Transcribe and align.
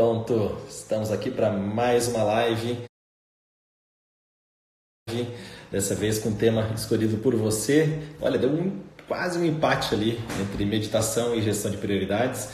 pronto, 0.00 0.56
estamos 0.66 1.12
aqui 1.12 1.30
para 1.30 1.52
mais 1.52 2.08
uma 2.08 2.22
live. 2.22 2.84
Dessa 5.70 5.94
vez 5.94 6.18
com 6.18 6.30
o 6.30 6.34
tema 6.34 6.72
escolhido 6.74 7.18
por 7.18 7.36
você. 7.36 8.00
Olha, 8.18 8.38
deu 8.38 8.48
um, 8.48 8.80
quase 9.06 9.38
um 9.38 9.44
empate 9.44 9.94
ali 9.94 10.18
entre 10.40 10.64
meditação 10.64 11.34
e 11.34 11.42
gestão 11.42 11.70
de 11.70 11.76
prioridades. 11.76 12.48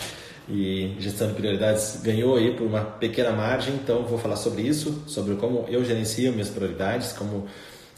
E 0.48 0.96
gestão 0.98 1.28
de 1.28 1.34
prioridades 1.34 2.00
ganhou 2.02 2.34
aí 2.34 2.52
por 2.52 2.66
uma 2.66 2.82
pequena 2.82 3.30
margem, 3.30 3.74
então 3.74 4.04
vou 4.04 4.18
falar 4.18 4.34
sobre 4.34 4.62
isso, 4.62 5.04
sobre 5.06 5.36
como 5.36 5.66
eu 5.68 5.84
gerencio 5.84 6.32
minhas 6.32 6.50
prioridades, 6.50 7.12
como 7.12 7.46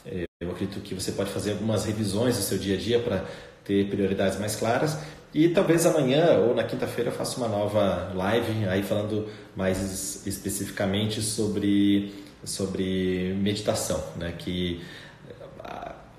eh, 0.05 0.25
eu 0.43 0.51
acredito 0.51 0.83
que 0.83 0.95
você 0.95 1.11
pode 1.13 1.31
fazer 1.31 1.53
algumas 1.53 1.87
revisões 1.87 2.37
no 2.37 2.43
seu 2.43 2.59
dia 2.59 2.77
a 2.77 2.79
dia 2.79 3.01
para 3.01 3.25
ter 3.65 3.89
prioridades 3.89 4.39
mais 4.39 4.57
claras 4.57 4.99
e 5.35 5.49
talvez 5.49 5.85
amanhã 5.87 6.39
ou 6.39 6.55
na 6.55 6.65
quinta-feira 6.65 7.11
eu 7.11 7.15
faça 7.15 7.37
uma 7.37 7.49
nova 7.49 8.13
live 8.15 8.67
aí 8.67 8.83
falando 8.83 9.29
mais 9.55 10.27
especificamente 10.27 11.21
sobre, 11.21 12.15
sobre 12.45 13.35
meditação, 13.39 14.03
né? 14.17 14.35
Que 14.39 14.81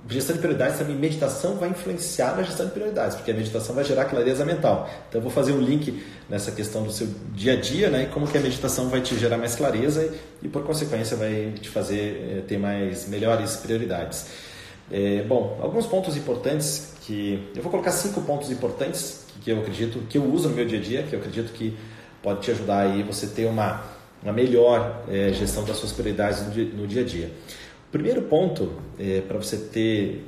gestão 0.08 0.36
de 0.36 0.42
prioridades 0.42 0.78
também, 0.78 0.96
meditação 0.96 1.56
vai 1.56 1.70
influenciar 1.70 2.36
na 2.36 2.44
gestão 2.44 2.66
de 2.66 2.72
prioridades, 2.72 3.16
porque 3.16 3.32
a 3.32 3.34
meditação 3.34 3.76
vai 3.76 3.84
gerar 3.84 4.06
clareza 4.06 4.44
mental. 4.46 4.90
Então 5.08 5.20
eu 5.20 5.22
vou 5.22 5.32
fazer 5.32 5.52
um 5.52 5.62
link 5.62 6.04
nessa 6.28 6.52
questão 6.52 6.84
do 6.84 6.92
seu 6.92 7.08
dia 7.34 7.54
a 7.54 7.56
dia, 7.56 7.90
né? 7.90 8.04
E 8.04 8.06
como 8.08 8.28
que 8.28 8.38
a 8.38 8.42
meditação 8.42 8.90
vai 8.90 9.02
te 9.02 9.18
gerar 9.18 9.38
mais 9.38 9.56
clareza 9.56 10.04
e, 10.04 10.46
e 10.46 10.50
por 10.50 10.64
consequência 10.64 11.16
vai 11.16 11.54
te 11.60 11.70
fazer 11.70 12.38
eh, 12.38 12.44
ter 12.48 12.58
mais 12.58 13.08
melhores 13.08 13.56
prioridades. 13.58 14.28
É, 14.92 15.24
bom, 15.24 15.60
alguns 15.62 15.86
pontos 15.86 16.18
importantes 16.18 16.94
que 17.02 17.48
eu 17.56 17.62
vou 17.62 17.72
colocar 17.72 17.92
cinco 17.92 18.22
pontos 18.22 18.50
importantes 18.50 19.26
que 19.42 19.52
eu 19.52 19.60
acredito 19.60 20.00
que 20.10 20.18
eu 20.18 20.26
uso 20.26 20.50
no 20.50 20.56
meu 20.56 20.66
dia 20.66 20.80
a 20.80 20.82
dia, 20.82 21.04
que 21.04 21.14
eu 21.16 21.20
acredito 21.20 21.54
que 21.54 21.78
pode 22.22 22.42
te 22.42 22.52
ajudar 22.52 22.82
aí 22.82 23.04
você 23.04 23.28
ter 23.28 23.46
uma, 23.46 23.84
uma 24.22 24.34
melhor 24.34 25.04
é, 25.08 25.32
gestão 25.32 25.64
das 25.64 25.78
suas 25.78 25.92
prioridades 25.92 26.46
no 26.46 26.52
dia, 26.52 26.66
no 26.66 26.88
dia 26.88 27.02
a 27.02 27.06
dia. 27.06 27.32
O 27.88 27.92
primeiro 27.92 28.24
ponto 28.24 28.74
é, 29.00 29.22
para 29.22 29.38
você 29.38 29.58
ter 29.58 30.26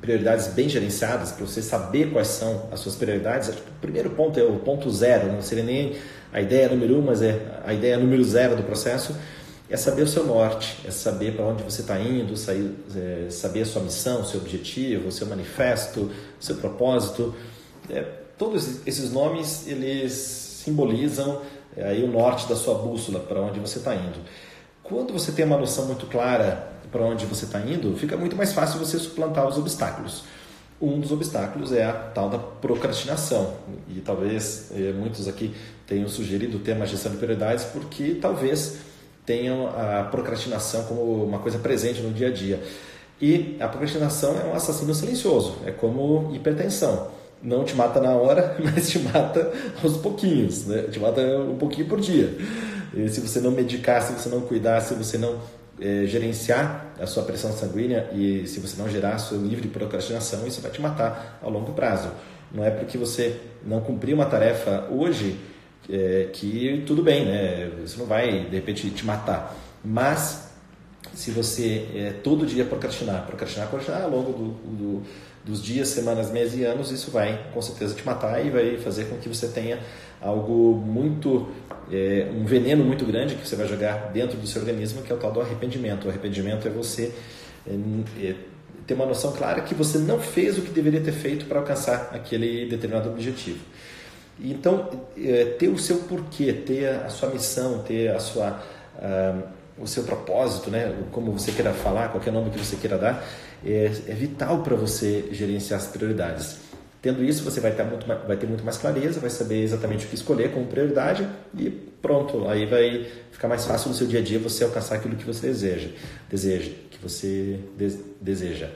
prioridades 0.00 0.48
bem 0.48 0.68
gerenciadas, 0.68 1.30
para 1.30 1.46
você 1.46 1.62
saber 1.62 2.10
quais 2.10 2.28
são 2.28 2.68
as 2.72 2.80
suas 2.80 2.96
prioridades, 2.96 3.50
o 3.50 3.54
primeiro 3.80 4.10
ponto 4.10 4.38
é 4.38 4.42
o 4.42 4.56
ponto 4.56 4.90
zero, 4.90 5.30
não 5.30 5.42
seria 5.42 5.62
nem 5.62 5.96
a 6.32 6.40
ideia 6.40 6.68
número 6.68 6.98
um, 6.98 7.02
mas 7.02 7.22
é 7.22 7.38
a 7.64 7.72
ideia 7.72 7.96
número 7.96 8.24
zero 8.24 8.56
do 8.56 8.62
processo 8.62 9.14
é 9.72 9.76
saber 9.78 10.02
o 10.02 10.06
seu 10.06 10.26
norte, 10.26 10.76
é 10.84 10.90
saber 10.90 11.34
para 11.34 11.46
onde 11.46 11.62
você 11.62 11.80
está 11.80 11.98
indo, 11.98 12.34
é, 12.94 13.30
saber 13.30 13.62
a 13.62 13.64
sua 13.64 13.80
missão, 13.80 14.20
o 14.20 14.24
seu 14.26 14.38
objetivo, 14.38 15.08
o 15.08 15.12
seu 15.12 15.26
manifesto, 15.26 16.10
o 16.38 16.44
seu 16.44 16.56
propósito. 16.56 17.34
É, 17.88 18.02
todos 18.36 18.86
esses 18.86 19.10
nomes 19.10 19.66
eles 19.66 20.12
simbolizam 20.12 21.40
é, 21.74 21.88
aí 21.88 22.04
o 22.04 22.06
norte 22.06 22.46
da 22.46 22.54
sua 22.54 22.74
bússola, 22.74 23.18
para 23.20 23.40
onde 23.40 23.58
você 23.60 23.78
está 23.78 23.94
indo. 23.94 24.20
Quando 24.82 25.10
você 25.10 25.32
tem 25.32 25.46
uma 25.46 25.56
noção 25.56 25.86
muito 25.86 26.04
clara 26.04 26.70
para 26.90 27.02
onde 27.02 27.24
você 27.24 27.46
está 27.46 27.58
indo, 27.58 27.96
fica 27.96 28.14
muito 28.14 28.36
mais 28.36 28.52
fácil 28.52 28.78
você 28.78 28.98
suplantar 28.98 29.48
os 29.48 29.56
obstáculos. 29.56 30.24
Um 30.82 31.00
dos 31.00 31.10
obstáculos 31.12 31.72
é 31.72 31.84
a 31.84 31.94
tal 31.94 32.28
da 32.28 32.38
procrastinação. 32.38 33.54
E 33.88 34.00
talvez 34.00 34.70
é, 34.72 34.92
muitos 34.92 35.26
aqui 35.26 35.54
tenham 35.86 36.08
sugerido 36.10 36.58
o 36.58 36.60
tema 36.60 36.84
gestão 36.84 37.10
de 37.10 37.16
prioridades 37.16 37.64
porque 37.64 38.18
talvez 38.20 38.91
tenham 39.24 39.68
a 39.68 40.04
procrastinação 40.04 40.84
como 40.84 41.24
uma 41.24 41.38
coisa 41.38 41.58
presente 41.58 42.00
no 42.00 42.12
dia 42.12 42.28
a 42.28 42.32
dia. 42.32 42.62
E 43.20 43.56
a 43.60 43.68
procrastinação 43.68 44.36
é 44.36 44.44
um 44.44 44.54
assassino 44.54 44.92
silencioso, 44.94 45.58
é 45.64 45.70
como 45.70 46.34
hipertensão. 46.34 47.08
Não 47.42 47.64
te 47.64 47.74
mata 47.74 48.00
na 48.00 48.10
hora, 48.14 48.56
mas 48.62 48.90
te 48.90 48.98
mata 48.98 49.52
aos 49.82 49.96
pouquinhos, 49.96 50.66
né? 50.66 50.82
te 50.90 50.98
mata 50.98 51.20
um 51.20 51.56
pouquinho 51.56 51.86
por 51.86 52.00
dia. 52.00 52.36
E 52.94 53.08
se 53.08 53.20
você 53.20 53.40
não 53.40 53.50
medicar, 53.50 54.02
se 54.02 54.12
você 54.12 54.28
não 54.28 54.40
cuidar, 54.40 54.80
se 54.80 54.94
você 54.94 55.16
não 55.18 55.38
é, 55.80 56.04
gerenciar 56.06 56.94
a 57.00 57.06
sua 57.06 57.22
pressão 57.22 57.52
sanguínea 57.52 58.10
e 58.12 58.46
se 58.46 58.60
você 58.60 58.80
não 58.80 58.88
gerar 58.88 59.18
seu 59.18 59.38
nível 59.38 59.60
de 59.60 59.68
procrastinação, 59.68 60.46
isso 60.46 60.60
vai 60.60 60.70
te 60.70 60.80
matar 60.80 61.38
a 61.42 61.48
longo 61.48 61.72
prazo. 61.72 62.10
Não 62.52 62.64
é 62.64 62.70
porque 62.70 62.98
você 62.98 63.40
não 63.64 63.80
cumpriu 63.80 64.14
uma 64.14 64.26
tarefa 64.26 64.86
hoje 64.90 65.38
é, 65.90 66.28
que 66.32 66.82
tudo 66.86 67.02
bem, 67.02 67.24
né? 67.24 67.70
Você 67.80 67.98
não 67.98 68.06
vai 68.06 68.44
de 68.44 68.56
repente 68.56 68.88
te 68.90 69.04
matar, 69.04 69.56
mas 69.84 70.50
se 71.14 71.30
você 71.30 71.88
é, 71.94 72.12
todo 72.22 72.46
dia 72.46 72.64
procrastinar, 72.64 73.26
procrastinar, 73.26 73.68
procrastinar 73.68 74.02
ao 74.02 74.10
longo 74.10 74.32
do, 74.32 74.48
do, 74.76 75.02
dos 75.44 75.62
dias, 75.62 75.88
semanas, 75.88 76.30
meses 76.30 76.58
e 76.58 76.64
anos, 76.64 76.90
isso 76.90 77.10
vai 77.10 77.46
com 77.52 77.60
certeza 77.60 77.94
te 77.94 78.04
matar 78.04 78.44
e 78.44 78.50
vai 78.50 78.76
fazer 78.78 79.06
com 79.06 79.16
que 79.16 79.28
você 79.28 79.48
tenha 79.48 79.80
algo 80.20 80.74
muito, 80.76 81.48
é, 81.90 82.30
um 82.32 82.44
veneno 82.44 82.84
muito 82.84 83.04
grande 83.04 83.34
que 83.34 83.46
você 83.46 83.56
vai 83.56 83.66
jogar 83.66 84.12
dentro 84.12 84.38
do 84.38 84.46
seu 84.46 84.62
organismo, 84.62 85.02
que 85.02 85.12
é 85.12 85.14
o 85.14 85.18
tal 85.18 85.32
do 85.32 85.40
arrependimento. 85.40 86.06
O 86.06 86.08
arrependimento 86.08 86.66
é 86.66 86.70
você 86.70 87.12
é, 87.66 87.72
é 88.24 88.34
ter 88.86 88.94
uma 88.94 89.06
noção 89.06 89.32
clara 89.32 89.60
que 89.62 89.74
você 89.74 89.98
não 89.98 90.20
fez 90.20 90.58
o 90.58 90.62
que 90.62 90.70
deveria 90.70 91.00
ter 91.00 91.12
feito 91.12 91.46
para 91.46 91.58
alcançar 91.58 92.10
aquele 92.12 92.66
determinado 92.68 93.10
objetivo. 93.10 93.60
Então, 94.40 94.88
é, 95.16 95.44
ter 95.58 95.68
o 95.68 95.78
seu 95.78 95.98
porquê, 95.98 96.52
ter 96.52 96.88
a 96.88 97.08
sua 97.08 97.30
missão, 97.30 97.82
ter 97.82 98.10
a 98.10 98.18
sua, 98.18 98.60
uh, 98.98 99.42
o 99.78 99.86
seu 99.86 100.04
propósito, 100.04 100.70
né? 100.70 100.94
como 101.12 101.32
você 101.32 101.52
queira 101.52 101.72
falar, 101.72 102.08
qualquer 102.08 102.32
nome 102.32 102.50
que 102.50 102.58
você 102.58 102.76
queira 102.76 102.98
dar, 102.98 103.24
é, 103.64 103.84
é 104.08 104.14
vital 104.14 104.62
para 104.62 104.74
você 104.74 105.28
gerenciar 105.32 105.80
as 105.80 105.86
prioridades. 105.86 106.58
Tendo 107.02 107.24
isso, 107.24 107.42
você 107.42 107.60
vai 107.60 107.72
ter, 107.72 107.82
muito, 107.84 108.06
vai 108.06 108.36
ter 108.36 108.46
muito 108.46 108.64
mais 108.64 108.78
clareza, 108.78 109.18
vai 109.18 109.28
saber 109.28 109.60
exatamente 109.62 110.06
o 110.06 110.08
que 110.08 110.14
escolher 110.14 110.52
como 110.52 110.66
prioridade 110.66 111.28
e 111.58 111.68
pronto, 111.68 112.48
aí 112.48 112.64
vai 112.64 113.08
ficar 113.32 113.48
mais 113.48 113.64
fácil 113.64 113.88
no 113.88 113.94
seu 113.94 114.06
dia 114.06 114.20
a 114.20 114.22
dia 114.22 114.38
você 114.38 114.62
alcançar 114.62 114.96
aquilo 114.96 115.16
que 115.16 115.24
você 115.24 115.48
deseja, 115.48 115.88
deseja 116.30 116.70
que 116.90 116.98
você 117.02 117.58
de, 117.76 117.98
deseja. 118.20 118.70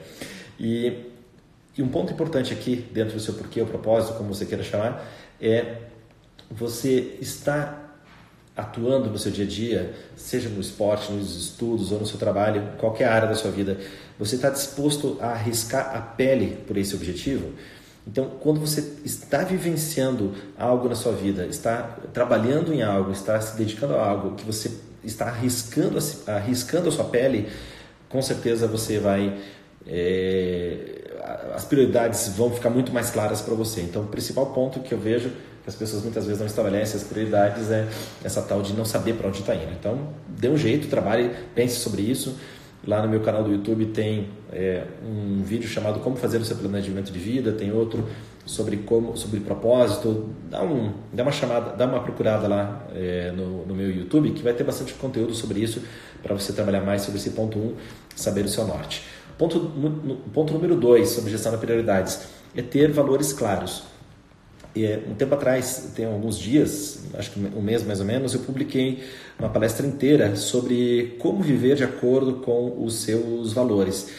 E, 0.59 1.07
e 1.77 1.83
um 1.83 1.89
ponto 1.89 2.13
importante 2.13 2.53
aqui, 2.53 2.77
dentro 2.93 3.15
do 3.15 3.21
seu 3.21 3.35
porquê, 3.35 3.61
o 3.61 3.67
propósito, 3.67 4.15
como 4.15 4.35
você 4.35 4.47
queira 4.47 4.65
chamar, 4.65 5.07
é 5.41 5.77
você 6.51 7.19
estar 7.21 7.87
atuando 8.57 9.11
no 9.11 9.19
seu 9.19 9.31
dia 9.31 9.45
a 9.45 9.49
dia, 9.49 9.95
seja 10.17 10.49
no 10.49 10.61
esporte, 10.61 11.13
nos 11.13 11.37
estudos 11.37 11.93
ou 11.93 12.01
no 12.01 12.07
seu 12.07 12.19
trabalho, 12.19 12.73
qualquer 12.79 13.09
área 13.09 13.29
da 13.29 13.35
sua 13.35 13.51
vida, 13.51 13.79
você 14.19 14.37
está 14.37 14.49
disposto 14.49 15.19
a 15.21 15.33
arriscar 15.33 15.95
a 15.95 16.01
pele 16.01 16.57
por 16.67 16.79
esse 16.79 16.95
objetivo? 16.95 17.53
Então, 18.07 18.31
quando 18.41 18.59
você 18.61 19.01
está 19.05 19.39
vivenciando 19.43 20.33
algo 20.57 20.89
na 20.89 20.95
sua 20.95 21.13
vida, 21.13 21.45
está 21.47 21.99
trabalhando 22.15 22.73
em 22.73 22.83
algo, 22.83 23.11
está 23.11 23.39
se 23.41 23.59
dedicando 23.59 23.95
a 23.97 24.09
algo 24.09 24.37
que 24.37 24.45
você 24.45 24.71
está 25.05 25.27
arriscando, 25.27 25.99
arriscando 26.27 26.89
a 26.89 26.93
sua 26.93 27.05
pele, 27.05 27.49
com 28.09 28.23
certeza 28.23 28.67
você 28.67 28.99
vai 28.99 29.37
é, 29.87 31.06
as 31.55 31.65
prioridades 31.65 32.29
vão 32.29 32.51
ficar 32.51 32.71
muito 32.71 32.93
mais 32.93 33.11
claras 33.11 33.41
para 33.41 33.55
você. 33.55 33.81
Então, 33.81 34.03
o 34.03 34.07
principal 34.07 34.47
ponto 34.47 34.81
que 34.81 34.93
eu 34.93 34.99
vejo 34.99 35.31
que 35.31 35.69
as 35.69 35.75
pessoas 35.75 36.03
muitas 36.03 36.25
vezes 36.25 36.39
não 36.39 36.47
estabelecem 36.47 37.01
as 37.01 37.07
prioridades 37.07 37.71
é 37.71 37.89
essa 38.23 38.41
tal 38.41 38.63
de 38.63 38.73
não 38.73 38.85
saber 38.85 39.15
para 39.15 39.29
onde 39.29 39.41
está 39.41 39.55
indo. 39.55 39.73
Então, 39.73 40.11
dê 40.29 40.49
um 40.49 40.57
jeito, 40.57 40.89
trabalhe, 40.89 41.31
pense 41.55 41.77
sobre 41.77 42.03
isso. 42.03 42.37
Lá 42.87 43.03
no 43.03 43.09
meu 43.09 43.21
canal 43.21 43.43
do 43.43 43.51
YouTube 43.51 43.87
tem 43.87 44.29
é, 44.53 44.85
um 45.05 45.43
vídeo 45.43 45.69
chamado 45.69 45.99
Como 45.99 46.15
Fazer 46.15 46.39
o 46.39 46.45
Seu 46.45 46.57
Planejamento 46.57 47.11
de 47.11 47.19
Vida, 47.19 47.51
tem 47.51 47.73
outro 47.73 48.07
sobre 48.45 48.77
como, 48.77 49.17
sobre 49.17 49.41
propósito. 49.41 50.31
Dá, 50.49 50.63
um, 50.63 50.93
dá 51.13 51.25
uma 51.25 51.33
chamada, 51.33 51.75
dá 51.75 51.85
uma 51.85 52.01
procurada 52.01 52.47
lá 52.47 52.87
é, 52.95 53.33
no, 53.33 53.67
no 53.67 53.75
meu 53.75 53.91
YouTube 53.91 54.31
que 54.31 54.43
vai 54.43 54.53
ter 54.53 54.63
bastante 54.63 54.95
conteúdo 54.95 55.35
sobre 55.35 55.59
isso 55.59 55.83
para 56.23 56.33
você 56.33 56.53
trabalhar 56.53 56.83
mais 56.83 57.03
sobre 57.03 57.19
esse 57.19 57.31
ponto 57.31 57.59
1, 57.59 57.63
um, 57.63 57.75
saber 58.15 58.45
o 58.45 58.49
seu 58.49 58.65
norte. 58.65 59.03
Ponto, 59.39 59.71
ponto 60.33 60.53
número 60.53 60.77
dois 60.77 61.11
sobre 61.11 61.31
gestão 61.31 61.53
de 61.53 61.59
prioridades 61.59 62.21
é 62.55 62.63
ter 62.63 62.91
valores 62.91 63.33
claros. 63.33 63.83
E, 64.75 64.87
um 65.09 65.15
tempo 65.15 65.35
atrás, 65.35 65.91
tem 65.95 66.05
alguns 66.05 66.39
dias, 66.39 67.05
acho 67.15 67.31
que 67.31 67.41
um 67.41 67.63
mês 67.63 67.83
mais 67.83 67.99
ou 68.01 68.07
menos, 68.07 68.35
eu 68.35 68.41
publiquei 68.41 69.03
uma 69.39 69.49
palestra 69.49 69.87
inteira 69.87 70.37
sobre 70.37 71.17
como 71.19 71.43
viver 71.43 71.77
de 71.77 71.85
acordo 71.85 72.35
com 72.35 72.85
os 72.85 72.97
seus 72.97 73.55
valores. 73.55 74.11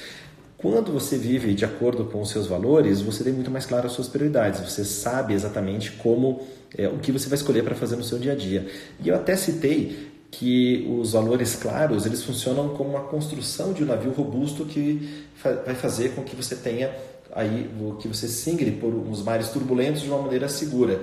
Quando 0.57 0.91
você 0.91 1.15
vive 1.15 1.53
de 1.53 1.63
acordo 1.63 2.05
com 2.05 2.19
os 2.19 2.31
seus 2.31 2.47
valores, 2.47 2.99
você 3.01 3.23
tem 3.23 3.31
muito 3.31 3.51
mais 3.51 3.67
claro 3.67 3.85
as 3.85 3.93
suas 3.93 4.07
prioridades. 4.07 4.59
Você 4.59 4.83
sabe 4.83 5.35
exatamente 5.35 5.91
como 5.91 6.41
é, 6.75 6.87
o 6.87 6.97
que 6.97 7.11
você 7.11 7.29
vai 7.29 7.37
escolher 7.37 7.63
para 7.63 7.75
fazer 7.75 7.95
no 7.95 8.03
seu 8.03 8.17
dia 8.17 8.31
a 8.31 8.35
dia. 8.35 8.67
E 8.99 9.07
eu 9.07 9.15
até 9.15 9.35
citei 9.35 10.06
que 10.29 10.85
os 10.99 11.13
valores 11.13 11.55
claros 11.55 12.05
eles 12.05 12.23
funcionam 12.23 12.69
como 12.69 12.91
uma 12.91 13.01
construção 13.01 13.73
de 13.73 13.83
um 13.83 13.85
navio 13.85 14.11
robusto 14.11 14.65
que 14.65 15.25
vai 15.41 15.75
fazer 15.75 16.15
com 16.15 16.23
que 16.23 16.35
você 16.35 16.55
tenha 16.55 16.93
aí 17.33 17.69
que 17.99 18.07
você 18.07 18.27
singre 18.27 18.71
por 18.71 18.93
uns 18.93 19.21
mares 19.21 19.49
turbulentos 19.49 20.01
de 20.01 20.09
uma 20.09 20.21
maneira 20.21 20.49
segura. 20.49 21.01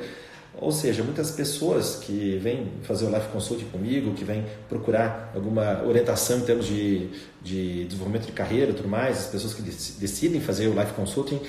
Ou 0.56 0.70
seja, 0.70 1.02
muitas 1.02 1.32
pessoas 1.32 1.96
que 1.96 2.38
vêm 2.40 2.68
fazer 2.82 3.06
o 3.06 3.08
Life 3.08 3.28
Consulting 3.28 3.66
comigo, 3.66 4.14
que 4.14 4.24
vêm 4.24 4.44
procurar 4.68 5.32
alguma 5.34 5.82
orientação 5.82 6.38
em 6.38 6.42
termos 6.42 6.66
de, 6.66 7.08
de 7.42 7.84
desenvolvimento 7.84 8.26
de 8.26 8.32
carreira 8.32 8.70
e 8.70 8.74
tudo 8.74 8.88
mais, 8.88 9.18
as 9.18 9.26
pessoas 9.26 9.52
que 9.52 9.62
decidem 9.62 10.40
fazer 10.40 10.68
o 10.68 10.78
Life 10.78 10.92
Consulting, 10.92 11.40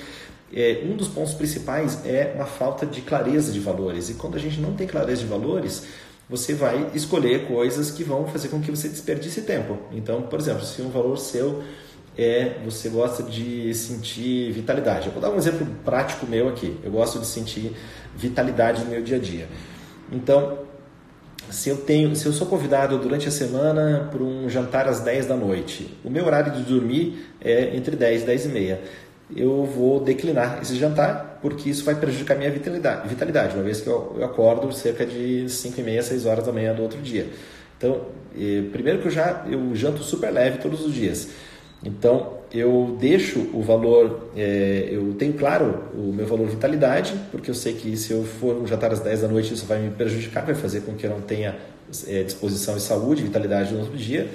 é, 0.52 0.82
um 0.84 0.96
dos 0.96 1.08
pontos 1.08 1.34
principais 1.34 2.04
é 2.04 2.32
uma 2.34 2.46
falta 2.46 2.84
de 2.84 3.00
clareza 3.00 3.52
de 3.52 3.60
valores. 3.60 4.08
E 4.08 4.14
quando 4.14 4.36
a 4.36 4.40
gente 4.40 4.60
não 4.60 4.74
tem 4.74 4.86
clareza 4.86 5.22
de 5.22 5.28
valores, 5.28 5.84
você 6.28 6.54
vai 6.54 6.90
escolher 6.94 7.46
coisas 7.46 7.90
que 7.90 8.02
vão 8.02 8.26
fazer 8.26 8.48
com 8.48 8.60
que 8.60 8.70
você 8.70 8.88
desperdice 8.88 9.42
tempo. 9.42 9.78
Então, 9.92 10.22
por 10.22 10.40
exemplo, 10.40 10.64
se 10.64 10.82
um 10.82 10.90
valor 10.90 11.16
seu 11.18 11.62
é 12.18 12.54
você 12.64 12.88
gosta 12.88 13.22
de 13.22 13.72
sentir 13.74 14.50
vitalidade. 14.52 15.06
Eu 15.06 15.12
vou 15.12 15.20
dar 15.20 15.30
um 15.30 15.36
exemplo 15.36 15.66
prático 15.84 16.26
meu 16.26 16.48
aqui. 16.48 16.76
Eu 16.82 16.90
gosto 16.90 17.18
de 17.18 17.26
sentir 17.26 17.76
vitalidade 18.16 18.84
no 18.84 18.90
meu 18.90 19.02
dia 19.02 19.16
a 19.16 19.20
dia. 19.20 19.46
Então, 20.10 20.58
se 21.50 21.68
eu 21.68 21.76
tenho, 21.76 22.16
se 22.16 22.26
eu 22.26 22.32
sou 22.32 22.46
convidado 22.46 22.98
durante 22.98 23.28
a 23.28 23.30
semana 23.30 24.08
para 24.10 24.22
um 24.22 24.48
jantar 24.48 24.88
às 24.88 25.00
10 25.00 25.26
da 25.26 25.36
noite, 25.36 25.96
o 26.02 26.10
meu 26.10 26.24
horário 26.24 26.52
de 26.52 26.62
dormir 26.62 27.28
é 27.40 27.76
entre 27.76 27.94
10 27.94 28.22
e 28.22 28.26
10 28.26 28.44
e 28.46 28.48
meia. 28.48 28.80
Eu 29.34 29.64
vou 29.64 30.00
declinar 30.00 30.60
esse 30.62 30.76
jantar 30.76 31.38
porque 31.42 31.68
isso 31.68 31.84
vai 31.84 31.94
prejudicar 31.94 32.36
minha 32.36 32.50
vitalidade, 32.50 33.08
vitalidade 33.08 33.54
uma 33.54 33.62
vez 33.62 33.80
que 33.80 33.88
eu, 33.88 34.14
eu 34.18 34.24
acordo 34.24 34.72
cerca 34.72 35.04
de 35.04 35.48
5 35.48 35.80
e 35.80 35.82
meia, 35.82 36.02
6 36.02 36.26
horas 36.26 36.46
da 36.46 36.52
manhã 36.52 36.74
do 36.74 36.82
outro 36.82 37.00
dia. 37.02 37.28
Então, 37.76 38.06
eh, 38.36 38.62
primeiro 38.72 39.00
que 39.00 39.08
eu 39.08 39.10
já 39.10 39.44
eu 39.50 39.74
janto 39.74 40.02
super 40.02 40.30
leve 40.30 40.58
todos 40.58 40.84
os 40.84 40.94
dias. 40.94 41.28
Então, 41.84 42.36
eu 42.52 42.96
deixo 42.98 43.50
o 43.52 43.62
valor, 43.62 44.30
é, 44.36 44.88
eu 44.90 45.14
tenho 45.14 45.34
claro 45.34 45.84
o 45.94 46.12
meu 46.12 46.26
valor 46.26 46.48
vitalidade, 46.48 47.14
porque 47.30 47.50
eu 47.50 47.54
sei 47.54 47.74
que 47.74 47.96
se 47.96 48.12
eu 48.12 48.24
for 48.24 48.56
um 48.56 48.66
jantar 48.66 48.92
às 48.92 49.00
10 49.00 49.22
da 49.22 49.28
noite, 49.28 49.52
isso 49.52 49.66
vai 49.66 49.80
me 49.80 49.90
prejudicar, 49.90 50.44
vai 50.44 50.54
fazer 50.54 50.80
com 50.82 50.94
que 50.94 51.04
eu 51.04 51.10
não 51.10 51.20
tenha 51.20 51.56
é, 52.06 52.22
disposição 52.22 52.76
e 52.76 52.80
saúde, 52.80 53.22
vitalidade 53.22 53.72
no 53.72 53.80
outro 53.80 53.96
dia, 53.96 54.28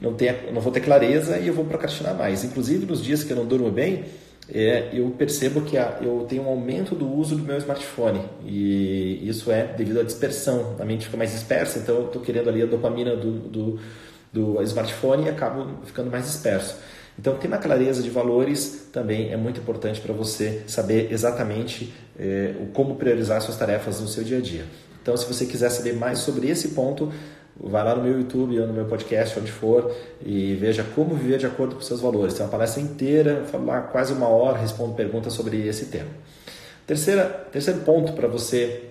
não, 0.00 0.12
tenha, 0.12 0.36
não 0.52 0.60
vou 0.60 0.72
ter 0.72 0.80
clareza 0.80 1.38
e 1.38 1.48
eu 1.48 1.54
vou 1.54 1.64
procrastinar 1.64 2.14
mais. 2.14 2.44
Inclusive, 2.44 2.84
nos 2.84 3.02
dias 3.02 3.24
que 3.24 3.32
eu 3.32 3.36
não 3.36 3.46
durmo 3.46 3.70
bem, 3.70 4.04
é, 4.52 4.90
eu 4.92 5.08
percebo 5.10 5.62
que 5.62 5.78
a, 5.78 5.98
eu 6.02 6.26
tenho 6.28 6.42
um 6.42 6.48
aumento 6.48 6.94
do 6.94 7.10
uso 7.10 7.36
do 7.36 7.42
meu 7.42 7.56
smartphone 7.58 8.20
e 8.44 9.26
isso 9.28 9.50
é 9.50 9.64
devido 9.64 10.00
à 10.00 10.02
dispersão, 10.02 10.76
a 10.78 10.84
mente 10.84 11.06
fica 11.06 11.16
mais 11.16 11.32
dispersa, 11.32 11.78
então 11.78 11.96
eu 11.96 12.06
estou 12.06 12.22
querendo 12.22 12.48
ali 12.48 12.62
a 12.62 12.66
dopamina 12.66 13.16
do, 13.16 13.32
do 13.48 13.80
do 14.34 14.60
smartphone 14.62 15.26
e 15.26 15.28
acabo 15.28 15.64
ficando 15.84 16.10
mais 16.10 16.26
disperso. 16.26 16.76
Então, 17.16 17.36
ter 17.36 17.46
uma 17.46 17.58
clareza 17.58 18.02
de 18.02 18.10
valores 18.10 18.88
também 18.92 19.32
é 19.32 19.36
muito 19.36 19.60
importante 19.60 20.00
para 20.00 20.12
você 20.12 20.64
saber 20.66 21.12
exatamente 21.12 21.94
eh, 22.18 22.54
como 22.72 22.96
priorizar 22.96 23.40
suas 23.40 23.56
tarefas 23.56 24.00
no 24.00 24.08
seu 24.08 24.24
dia 24.24 24.38
a 24.38 24.40
dia. 24.40 24.64
Então, 25.00 25.16
se 25.16 25.24
você 25.24 25.46
quiser 25.46 25.70
saber 25.70 25.92
mais 25.92 26.18
sobre 26.18 26.48
esse 26.48 26.68
ponto, 26.68 27.12
vá 27.58 27.82
lá 27.82 27.94
no 27.94 28.02
meu 28.02 28.18
YouTube 28.18 28.58
ou 28.58 28.66
no 28.66 28.72
meu 28.72 28.84
podcast, 28.84 29.38
onde 29.38 29.52
for, 29.52 29.94
e 30.24 30.54
veja 30.54 30.84
como 30.94 31.14
viver 31.14 31.38
de 31.38 31.46
acordo 31.46 31.76
com 31.76 31.80
seus 31.80 32.00
valores. 32.00 32.34
Tem 32.34 32.44
uma 32.44 32.50
palestra 32.50 32.82
inteira, 32.82 33.44
falo 33.50 33.66
lá 33.66 33.80
quase 33.80 34.12
uma 34.12 34.28
hora, 34.28 34.58
respondo 34.58 34.94
perguntas 34.94 35.32
sobre 35.32 35.66
esse 35.66 35.86
tema. 35.86 36.08
Terceira, 36.86 37.24
terceiro 37.50 37.80
ponto 37.80 38.12
para 38.12 38.28
você 38.28 38.90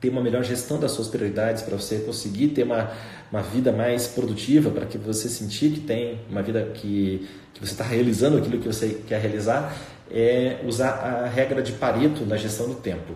ter 0.00 0.08
uma 0.08 0.22
melhor 0.22 0.42
gestão 0.42 0.78
das 0.78 0.92
suas 0.92 1.08
prioridades, 1.08 1.62
para 1.62 1.76
você 1.76 1.98
conseguir 1.98 2.48
ter 2.48 2.64
uma, 2.64 2.90
uma 3.30 3.42
vida 3.42 3.72
mais 3.72 4.06
produtiva, 4.06 4.70
para 4.70 4.86
que 4.86 4.98
você 4.98 5.28
sentir 5.28 5.70
que 5.70 5.80
tem 5.80 6.20
uma 6.30 6.42
vida 6.42 6.62
que, 6.74 7.26
que 7.54 7.60
você 7.60 7.72
está 7.72 7.84
realizando 7.84 8.38
aquilo 8.38 8.58
que 8.58 8.66
você 8.66 9.00
quer 9.06 9.20
realizar, 9.20 9.76
é 10.10 10.60
usar 10.66 10.90
a 10.90 11.26
regra 11.26 11.62
de 11.62 11.72
Pareto 11.72 12.24
na 12.24 12.36
gestão 12.36 12.68
do 12.68 12.74
tempo. 12.74 13.14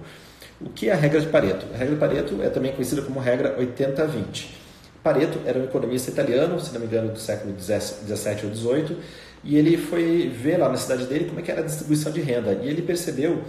O 0.61 0.69
que 0.69 0.89
é 0.89 0.93
a 0.93 0.97
regra 0.97 1.21
de 1.21 1.27
Pareto? 1.27 1.67
A 1.73 1.77
regra 1.77 1.95
de 1.95 2.01
Pareto 2.01 2.43
é 2.43 2.51
também 2.51 2.73
conhecida 2.73 3.01
como 3.03 3.19
regra 3.21 3.57
80-20. 3.59 4.60
Pareto 5.03 5.39
era 5.47 5.59
um 5.59 5.65
economista 5.65 6.11
italiano, 6.11 6.61
se 6.61 6.73
não 6.73 6.81
me 6.81 6.87
engano, 6.87 7.13
do 7.13 7.19
século 7.19 7.53
17 7.53 8.47
ou 8.47 8.53
18, 8.53 8.97
e 9.43 9.57
ele 9.57 9.77
foi 9.77 10.29
ver 10.29 10.59
lá 10.59 10.69
na 10.69 10.77
cidade 10.77 11.07
dele 11.07 11.25
como 11.25 11.41
é 11.41 11.43
que 11.43 11.51
era 11.51 11.61
a 11.61 11.65
distribuição 11.65 12.13
de 12.13 12.21
renda. 12.21 12.61
E 12.63 12.69
ele 12.69 12.83
percebeu 12.83 13.43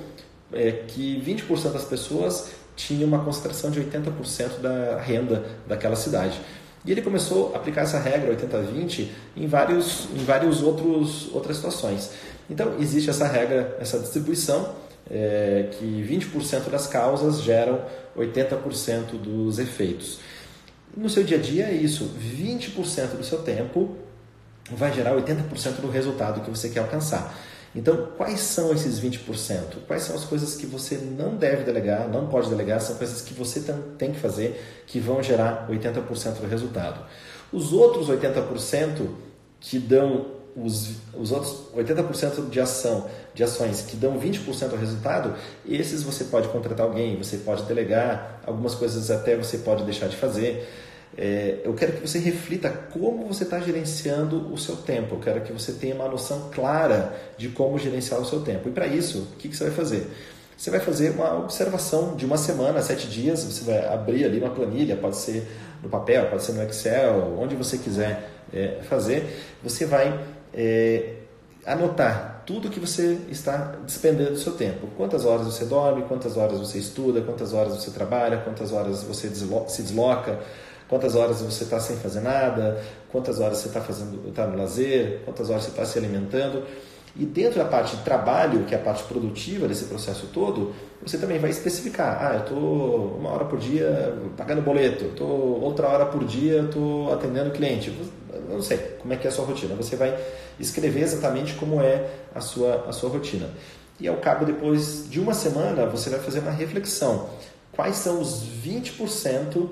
é, 0.53 0.71
que 0.88 1.21
20% 1.25 1.71
das 1.71 1.83
pessoas 1.83 2.51
tinha 2.75 3.06
uma 3.06 3.24
concentração 3.24 3.69
de 3.69 3.81
80% 3.81 4.59
da 4.62 5.00
renda 5.00 5.44
daquela 5.68 5.95
cidade. 5.95 6.39
E 6.86 6.92
ele 6.92 7.01
começou 7.01 7.53
a 7.53 7.57
aplicar 7.57 7.81
essa 7.81 8.00
regra 8.00 8.33
80-20 8.36 9.07
em 9.36 9.45
vários, 9.45 10.07
em 10.15 10.24
vários 10.24 10.63
outros 10.63 11.30
outras 11.33 11.57
situações. 11.57 12.12
Então 12.50 12.75
existe 12.80 13.09
essa 13.09 13.27
regra, 13.27 13.77
essa 13.80 14.00
distribuição 14.00 14.74
é, 15.09 15.68
que 15.71 15.86
20% 15.86 16.69
das 16.69 16.88
causas 16.88 17.42
geram 17.42 17.81
80% 18.18 19.12
dos 19.21 19.59
efeitos. 19.59 20.19
No 20.95 21.09
seu 21.09 21.23
dia 21.23 21.38
a 21.38 21.41
dia 21.41 21.65
é 21.65 21.73
isso, 21.73 22.11
20% 22.19 23.17
do 23.17 23.23
seu 23.23 23.43
tempo 23.43 23.95
vai 24.71 24.93
gerar 24.93 25.15
80% 25.15 25.81
do 25.81 25.89
resultado 25.89 26.41
que 26.41 26.49
você 26.49 26.69
quer 26.69 26.79
alcançar. 26.79 27.33
Então, 27.73 28.09
quais 28.17 28.41
são 28.41 28.73
esses 28.73 28.99
20%? 28.99 29.85
Quais 29.88 30.03
são 30.03 30.15
as 30.15 30.25
coisas 30.25 30.55
que 30.55 30.65
você 30.65 30.97
não 30.97 31.38
deve 31.38 31.63
delegar, 31.63 32.09
não 32.09 32.27
pode 32.27 32.49
delegar, 32.49 32.81
são 32.81 32.97
coisas 32.97 33.21
que 33.21 33.33
você 33.33 33.61
tem 33.97 34.11
que 34.11 34.19
fazer 34.19 34.83
que 34.85 34.99
vão 34.99 35.23
gerar 35.23 35.69
80% 35.69 36.41
do 36.41 36.47
resultado. 36.47 37.05
Os 37.51 37.71
outros 37.71 38.09
80% 38.09 39.07
que 39.59 39.79
dão 39.79 40.40
os, 40.56 40.95
os 41.13 41.31
outros 41.31 41.68
80% 41.75 42.50
de 42.50 42.59
ação, 42.59 43.07
de 43.33 43.44
ações 43.44 43.81
que 43.81 43.95
dão 43.95 44.19
20% 44.19 44.69
do 44.69 44.75
resultado, 44.75 45.36
esses 45.68 46.03
você 46.03 46.25
pode 46.25 46.48
contratar 46.50 46.86
alguém, 46.86 47.18
você 47.18 47.38
pode 47.38 47.63
delegar, 47.63 48.42
algumas 48.45 48.75
coisas 48.75 49.09
até 49.09 49.36
você 49.36 49.59
pode 49.59 49.83
deixar 49.83 50.07
de 50.07 50.18
fazer 50.18 50.68
é, 51.18 51.59
eu 51.65 51.74
quero 51.74 51.94
que 51.94 52.07
você 52.07 52.19
reflita 52.19 52.69
como 52.69 53.25
você 53.25 53.44
está 53.44 53.59
gerenciando 53.59 54.51
o 54.53 54.57
seu 54.57 54.77
tempo. 54.77 55.15
Eu 55.15 55.19
quero 55.19 55.42
que 55.42 55.51
você 55.51 55.74
tenha 55.74 55.95
uma 55.95 56.07
noção 56.07 56.50
clara 56.53 57.13
de 57.38 57.50
como 57.50 57.77
gerenciar 57.77 58.19
o 58.21 58.25
seu 58.25 58.42
tempo. 58.42 58.69
E 58.69 58.71
para 58.71 58.88
isso, 58.88 59.27
o 59.33 59.36
que, 59.38 59.50
que 59.50 59.57
você 59.57 59.65
vai 59.65 59.74
fazer? 59.74 60.07
Você 60.57 60.69
vai 60.69 60.80
fazer 60.80 61.09
uma 61.12 61.38
observação 61.39 62.15
de 62.15 62.25
uma 62.25 62.38
semana, 62.38 62.81
sete 62.81 63.07
dias. 63.07 63.44
Você 63.44 63.63
vai 63.63 63.86
abrir 63.88 64.24
ali 64.24 64.39
uma 64.39 64.51
planilha, 64.51 64.95
pode 64.95 65.18
ser 65.18 65.45
no 65.83 65.89
papel, 65.89 66.27
pode 66.27 66.44
ser 66.44 66.53
no 66.53 66.63
Excel, 66.63 67.36
onde 67.38 67.56
você 67.56 67.77
quiser 67.77 68.30
é, 68.53 68.80
fazer. 68.83 69.27
Você 69.63 69.86
vai 69.86 70.18
é, 70.53 71.15
anotar 71.65 72.44
tudo 72.45 72.69
que 72.69 72.80
você 72.80 73.18
está 73.30 73.75
despendendo 73.86 74.31
do 74.31 74.38
seu 74.38 74.53
tempo. 74.53 74.88
Quantas 74.98 75.25
horas 75.25 75.45
você 75.45 75.65
dorme, 75.65 76.03
quantas 76.03 76.38
horas 76.38 76.59
você 76.59 76.80
estuda, 76.80 77.21
quantas 77.21 77.53
horas 77.53 77.75
você 77.75 77.92
trabalha, 77.92 78.38
quantas 78.38 78.71
horas 78.71 79.03
você 79.03 79.30
se 79.30 79.81
desloca 79.81 80.39
quantas 80.92 81.15
horas 81.15 81.42
você 81.42 81.63
está 81.63 81.80
sem 81.80 81.95
fazer 81.95 82.19
nada, 82.19 82.83
quantas 83.09 83.39
horas 83.39 83.59
você 83.59 83.69
está 83.69 83.80
está 84.27 84.45
no 84.45 84.57
lazer, 84.57 85.21
quantas 85.24 85.50
horas 85.50 85.63
você 85.63 85.70
está 85.70 85.86
se 85.86 85.98
alimentando. 85.98 86.65
E 87.15 87.25
dentro 87.25 87.60
da 87.60 87.65
parte 87.65 87.96
de 87.96 88.03
trabalho, 88.03 88.65
que 88.65 88.75
é 88.75 88.77
a 88.77 88.81
parte 88.81 89.03
produtiva 89.03 89.70
desse 89.70 89.86
processo 89.86 90.27
todo, 90.34 90.74
você 91.01 91.17
também 91.17 91.39
vai 91.39 91.50
especificar. 91.50 92.17
Ah, 92.22 92.34
eu 92.36 92.39
estou 92.41 93.17
uma 93.17 93.29
hora 93.29 93.46
por 93.46 93.58
dia 93.58 94.13
pagando 94.36 94.62
boleto, 94.62 95.05
estou 95.05 95.62
outra 95.62 95.88
hora 95.88 96.05
por 96.05 96.25
dia 96.25 96.62
estou 96.62 97.13
atendendo 97.13 97.51
cliente. 97.51 97.89
Eu 98.51 98.58
não 98.58 98.63
sei 98.63 98.77
como 99.00 99.13
é 99.13 99.17
que 99.17 99.25
é 99.25 99.29
a 99.29 99.34
sua 99.34 99.46
rotina. 99.46 99.75
Você 99.75 99.96
vai 99.96 100.17
escrever 100.60 101.01
exatamente 101.01 101.53
como 101.55 101.81
é 101.81 102.08
a 102.34 102.41
sua, 102.41 102.86
a 102.88 102.91
sua 102.91 103.10
rotina. 103.10 103.50
E 104.00 104.08
ao 104.08 104.17
cabo, 104.17 104.46
depois 104.46 105.10
de 105.10 105.20
uma 105.20 105.34
semana, 105.34 105.86
você 105.86 106.10
vai 106.10 106.20
fazer 106.20 106.39
uma 106.39 106.51
reflexão 106.51 107.29
quais 107.72 107.96
são 107.96 108.20
os 108.20 108.43
20%, 108.65 109.70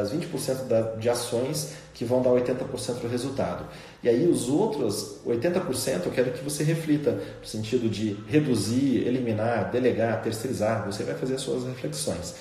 as 0.00 0.12
20% 0.12 0.66
da, 0.66 0.80
de 0.96 1.08
ações 1.08 1.72
que 1.92 2.04
vão 2.04 2.22
dar 2.22 2.30
80% 2.30 3.00
do 3.00 3.08
resultado. 3.08 3.66
E 4.02 4.08
aí 4.08 4.26
os 4.28 4.48
outros 4.48 5.18
80% 5.26 6.06
eu 6.06 6.12
quero 6.12 6.30
que 6.32 6.42
você 6.42 6.62
reflita 6.62 7.12
no 7.12 7.46
sentido 7.46 7.88
de 7.88 8.16
reduzir, 8.28 9.06
eliminar, 9.06 9.70
delegar, 9.70 10.22
terceirizar, 10.22 10.86
você 10.86 11.02
vai 11.02 11.14
fazer 11.14 11.34
as 11.34 11.42
suas 11.42 11.64
reflexões. 11.64 12.34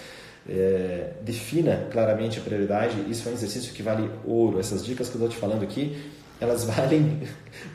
É, 0.51 1.11
defina 1.21 1.87
claramente 1.91 2.39
a 2.39 2.41
prioridade, 2.41 3.05
isso 3.07 3.27
é 3.27 3.31
um 3.31 3.35
exercício 3.35 3.71
que 3.71 3.83
vale 3.83 4.09
ouro. 4.25 4.59
Essas 4.59 4.83
dicas 4.83 5.07
que 5.07 5.15
eu 5.15 5.19
estou 5.19 5.29
te 5.29 5.37
falando 5.37 5.61
aqui, 5.61 5.95
elas 6.41 6.63
valem 6.65 7.21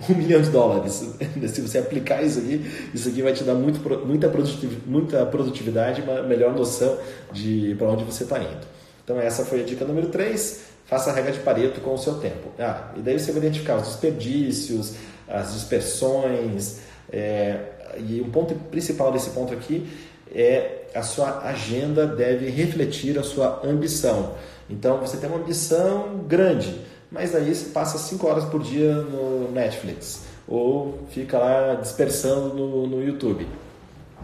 um 0.08 0.14
milhão 0.14 0.42
de 0.42 0.50
dólares. 0.50 0.92
Se 1.48 1.60
você 1.60 1.78
aplicar 1.78 2.22
isso 2.22 2.40
aqui, 2.40 2.64
isso 2.92 3.08
aqui 3.08 3.22
vai 3.22 3.32
te 3.32 3.44
dar 3.44 3.54
muito, 3.54 3.80
muita, 4.04 4.28
produtividade, 4.28 4.82
muita 4.86 5.24
produtividade, 5.26 6.02
uma 6.02 6.22
melhor 6.22 6.52
noção 6.52 6.98
de 7.32 7.76
para 7.78 7.88
onde 7.88 8.02
você 8.02 8.24
está 8.24 8.38
indo. 8.38 8.66
Então 9.04 9.20
essa 9.20 9.44
foi 9.44 9.60
a 9.60 9.64
dica 9.64 9.84
número 9.84 10.08
3. 10.08 10.74
Faça 10.86 11.10
a 11.10 11.14
regra 11.14 11.32
de 11.32 11.38
Pareto 11.40 11.80
com 11.80 11.94
o 11.94 11.98
seu 11.98 12.14
tempo. 12.14 12.50
Ah, 12.58 12.92
e 12.96 13.00
daí 13.00 13.18
você 13.18 13.30
vai 13.30 13.40
identificar 13.40 13.76
os 13.76 13.88
desperdícios, 13.88 14.94
as 15.28 15.54
dispersões. 15.54 16.80
É, 17.10 17.58
e 17.98 18.20
um 18.20 18.30
ponto 18.30 18.54
principal 18.70 19.12
desse 19.12 19.30
ponto 19.30 19.52
aqui 19.52 19.86
é 20.34 20.83
a 20.94 21.02
sua 21.02 21.40
agenda 21.40 22.06
deve 22.06 22.48
refletir 22.48 23.18
a 23.18 23.22
sua 23.22 23.60
ambição. 23.64 24.34
Então 24.70 24.98
você 24.98 25.16
tem 25.16 25.28
uma 25.28 25.38
ambição 25.38 26.24
grande 26.26 26.80
mas 27.14 27.32
aí 27.32 27.54
você 27.54 27.70
passa 27.70 27.96
5 27.96 28.26
horas 28.26 28.44
por 28.44 28.60
dia 28.60 28.92
no 28.92 29.52
Netflix 29.52 30.22
ou 30.48 30.98
fica 31.10 31.38
lá 31.38 31.74
dispersando 31.74 32.52
no, 32.52 32.88
no 32.88 33.02
YouTube. 33.02 33.46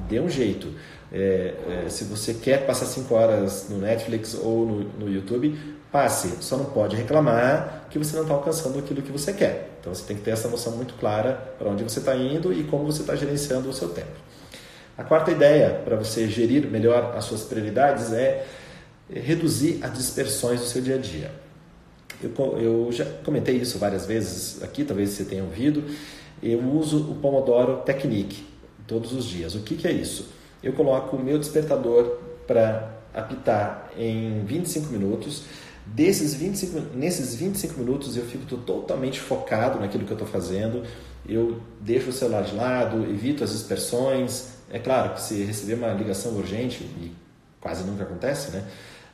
Dê 0.09 0.19
um 0.19 0.29
jeito. 0.29 0.75
É, 1.13 1.85
é, 1.87 1.89
se 1.89 2.03
você 2.03 2.35
quer 2.35 2.67
passar 2.67 2.87
5 2.87 3.15
horas 3.15 3.69
no 3.71 3.79
Netflix 3.79 4.35
ou 4.35 4.67
no, 4.67 4.85
no 4.99 5.09
YouTube, 5.09 5.57
passe. 5.93 6.35
Só 6.41 6.57
não 6.57 6.65
pode 6.65 6.97
reclamar 6.97 7.87
que 7.91 7.99
você 7.99 8.17
não 8.17 8.23
está 8.23 8.35
alcançando 8.35 8.81
aquilo 8.81 9.03
que 9.03 9.13
você 9.13 9.33
quer. 9.33 9.71
Então 9.79 9.95
você 9.95 10.05
tem 10.05 10.17
que 10.17 10.23
ter 10.23 10.33
essa 10.33 10.49
noção 10.49 10.73
muito 10.73 10.95
clara 10.95 11.55
para 11.59 11.69
onde 11.71 11.85
você 11.85 12.01
está 12.01 12.17
indo 12.17 12.53
e 12.53 12.65
como 12.65 12.85
você 12.85 13.03
está 13.03 13.15
gerenciando 13.15 13.69
o 13.69 13.73
seu 13.73 13.91
tempo. 13.91 14.30
A 14.97 15.05
quarta 15.05 15.31
ideia 15.31 15.81
para 15.85 15.97
você 15.97 16.29
gerir 16.29 16.67
melhor 16.67 17.15
as 17.17 17.25
suas 17.25 17.43
prioridades 17.43 18.13
é 18.13 18.47
reduzir 19.13 19.79
as 19.83 19.93
dispersões 19.93 20.61
do 20.61 20.67
seu 20.67 20.83
dia 20.83 20.97
a 20.97 20.99
dia. 20.99 21.31
Eu, 22.23 22.59
eu 22.59 22.93
já 22.93 23.05
comentei 23.25 23.57
isso 23.57 23.79
várias 23.79 24.05
vezes 24.05 24.63
aqui, 24.63 24.85
talvez 24.85 25.11
você 25.11 25.25
tenha 25.25 25.43
ouvido. 25.43 25.85
Eu 26.43 26.61
uso 26.61 27.11
o 27.11 27.15
Pomodoro 27.17 27.79
Technique 27.79 28.45
todos 28.87 29.13
os 29.13 29.25
dias. 29.25 29.55
O 29.55 29.61
que, 29.61 29.77
que 29.77 29.89
é 29.89 29.93
isso? 29.93 30.29
Eu 30.63 30.73
coloco 30.75 31.17
o 31.17 31.23
meu 31.23 31.39
despertador 31.39 32.19
para 32.47 33.01
apitar 33.15 33.91
em 33.97 34.43
25 34.45 34.93
minutos. 34.93 35.45
Desses 35.87 36.35
25, 36.35 36.97
nesses 36.97 37.35
25 37.35 37.81
minutos 37.81 38.17
eu 38.17 38.25
fico 38.25 38.45
totalmente 38.59 39.19
focado 39.19 39.81
naquilo 39.81 40.05
que 40.05 40.13
eu 40.13 40.17
estou 40.17 40.29
fazendo. 40.29 40.85
Eu 41.27 41.61
deixo 41.81 42.11
o 42.11 42.13
celular 42.13 42.43
de 42.43 42.55
lado, 42.55 43.05
evito 43.11 43.43
as 43.43 43.51
dispersões. 43.51 44.60
É 44.71 44.79
claro 44.79 45.15
que 45.15 45.23
se 45.23 45.43
receber 45.43 45.75
uma 45.75 45.93
ligação 45.93 46.33
urgente, 46.33 46.83
e 46.83 47.13
quase 47.61 47.85
nunca 47.85 48.05
acontece, 48.05 48.53
né? 48.53 48.65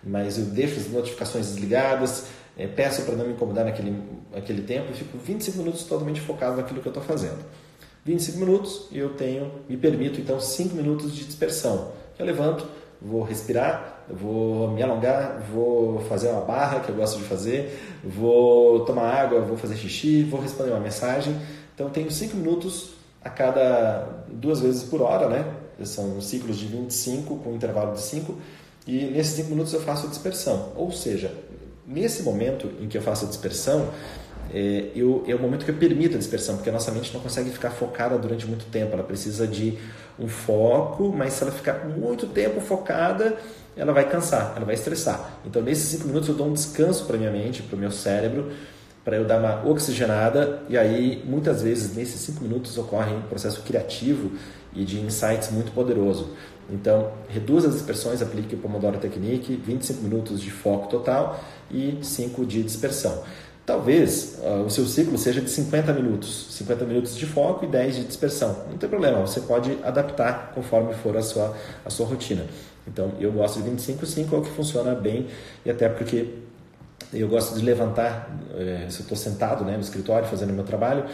mas 0.06 0.38
eu 0.38 0.44
deixo 0.44 0.78
as 0.78 0.88
notificações 0.88 1.48
desligadas, 1.48 2.26
é, 2.56 2.66
peço 2.66 3.02
para 3.02 3.16
não 3.16 3.26
me 3.26 3.32
incomodar 3.32 3.64
naquele, 3.64 4.02
naquele 4.32 4.62
tempo 4.62 4.90
e 4.92 4.94
fico 4.94 5.18
25 5.18 5.58
minutos 5.58 5.82
totalmente 5.82 6.20
focado 6.20 6.56
naquilo 6.56 6.80
que 6.80 6.88
eu 6.88 6.90
estou 6.90 7.02
fazendo. 7.02 7.44
25 8.04 8.38
minutos 8.38 8.88
eu 8.92 9.10
tenho, 9.10 9.50
me 9.68 9.76
permito 9.76 10.20
então 10.20 10.40
5 10.40 10.74
minutos 10.74 11.12
de 11.12 11.24
dispersão. 11.24 11.90
Eu 12.18 12.24
levanto, 12.24 12.66
vou 13.02 13.22
respirar, 13.22 14.04
vou 14.08 14.70
me 14.70 14.82
alongar, 14.82 15.42
vou 15.52 16.00
fazer 16.02 16.28
uma 16.28 16.42
barra 16.42 16.80
que 16.80 16.88
eu 16.88 16.94
gosto 16.94 17.18
de 17.18 17.24
fazer, 17.24 17.78
vou 18.04 18.84
tomar 18.84 19.12
água, 19.12 19.40
vou 19.40 19.56
fazer 19.56 19.76
xixi, 19.76 20.22
vou 20.22 20.40
responder 20.40 20.70
uma 20.70 20.80
mensagem. 20.80 21.36
Então 21.74 21.90
tenho 21.90 22.10
5 22.10 22.36
minutos 22.36 22.90
a 23.26 23.28
cada 23.28 24.06
duas 24.28 24.60
vezes 24.60 24.84
por 24.84 25.02
hora, 25.02 25.28
né? 25.28 25.44
São 25.84 26.20
ciclos 26.20 26.56
de 26.56 26.66
25 26.66 27.36
com 27.38 27.54
intervalo 27.54 27.92
de 27.92 28.00
5 28.00 28.34
e 28.86 29.06
nesses 29.06 29.34
5 29.34 29.50
minutos 29.50 29.72
eu 29.72 29.80
faço 29.80 30.06
a 30.06 30.08
dispersão. 30.08 30.72
Ou 30.76 30.92
seja, 30.92 31.32
nesse 31.84 32.22
momento 32.22 32.70
em 32.80 32.86
que 32.86 32.96
eu 32.96 33.02
faço 33.02 33.26
a 33.26 33.28
dispersão, 33.28 33.90
é, 34.54 34.92
eu, 34.94 35.24
é 35.26 35.34
o 35.34 35.40
momento 35.40 35.64
que 35.64 35.72
eu 35.72 35.76
permito 35.76 36.14
a 36.14 36.18
dispersão, 36.18 36.54
porque 36.54 36.70
a 36.70 36.72
nossa 36.72 36.92
mente 36.92 37.12
não 37.12 37.20
consegue 37.20 37.50
ficar 37.50 37.70
focada 37.70 38.16
durante 38.16 38.46
muito 38.46 38.66
tempo, 38.66 38.92
ela 38.92 39.02
precisa 39.02 39.44
de 39.44 39.76
um 40.18 40.28
foco, 40.28 41.12
mas 41.14 41.32
se 41.32 41.42
ela 41.42 41.50
ficar 41.50 41.84
muito 41.84 42.28
tempo 42.28 42.60
focada, 42.60 43.36
ela 43.76 43.92
vai 43.92 44.08
cansar, 44.08 44.52
ela 44.54 44.64
vai 44.64 44.76
estressar. 44.76 45.40
Então, 45.44 45.60
nesses 45.60 45.88
cinco 45.88 46.06
minutos, 46.06 46.28
eu 46.28 46.34
dou 46.36 46.46
um 46.46 46.52
descanso 46.52 47.04
para 47.06 47.18
minha 47.18 47.30
mente, 47.30 47.60
para 47.60 47.74
o 47.74 47.78
meu 47.78 47.90
cérebro, 47.90 48.52
para 49.06 49.18
eu 49.18 49.24
dar 49.24 49.38
uma 49.38 49.64
oxigenada, 49.64 50.62
e 50.68 50.76
aí, 50.76 51.22
muitas 51.24 51.62
vezes, 51.62 51.94
nesses 51.94 52.20
cinco 52.22 52.42
minutos, 52.42 52.76
ocorre 52.76 53.14
um 53.14 53.22
processo 53.22 53.62
criativo 53.62 54.32
e 54.74 54.84
de 54.84 54.98
insights 54.98 55.48
muito 55.52 55.70
poderoso. 55.70 56.30
Então, 56.68 57.12
reduza 57.28 57.68
as 57.68 57.74
dispersões, 57.74 58.20
aplique 58.20 58.56
o 58.56 58.58
Pomodoro 58.58 58.98
Technique, 58.98 59.54
25 59.54 60.02
minutos 60.02 60.40
de 60.40 60.50
foco 60.50 60.88
total 60.88 61.38
e 61.70 61.96
5 62.02 62.44
de 62.44 62.64
dispersão. 62.64 63.22
Talvez 63.64 64.40
uh, 64.42 64.64
o 64.66 64.70
seu 64.70 64.84
ciclo 64.86 65.16
seja 65.16 65.40
de 65.40 65.50
50 65.50 65.92
minutos, 65.92 66.48
50 66.50 66.84
minutos 66.84 67.16
de 67.16 67.26
foco 67.26 67.64
e 67.64 67.68
10 67.68 67.94
de 67.94 68.04
dispersão. 68.06 68.56
Não 68.68 68.76
tem 68.76 68.88
problema, 68.88 69.20
você 69.20 69.40
pode 69.40 69.78
adaptar 69.84 70.50
conforme 70.52 70.92
for 70.94 71.16
a 71.16 71.22
sua, 71.22 71.56
a 71.84 71.90
sua 71.90 72.06
rotina. 72.06 72.44
Então, 72.88 73.12
eu 73.20 73.30
gosto 73.30 73.62
de 73.62 73.70
25, 73.70 74.04
5 74.04 74.34
é 74.34 74.38
o 74.40 74.42
que 74.42 74.50
funciona 74.50 74.96
bem 74.96 75.28
e 75.64 75.70
até 75.70 75.88
porque 75.88 76.44
eu 77.12 77.28
gosto 77.28 77.54
de 77.58 77.64
levantar, 77.64 78.28
eh, 78.54 78.86
se 78.88 79.00
eu 79.00 79.02
estou 79.02 79.16
sentado 79.16 79.64
né, 79.64 79.74
no 79.74 79.80
escritório 79.80 80.26
fazendo 80.28 80.52
meu 80.52 80.64
trabalho, 80.64 81.04